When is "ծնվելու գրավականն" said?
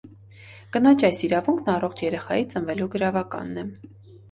2.55-3.65